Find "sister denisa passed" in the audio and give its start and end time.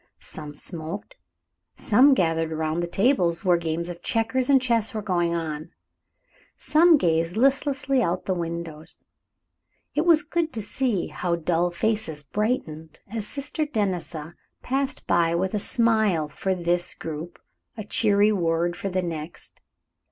13.27-15.05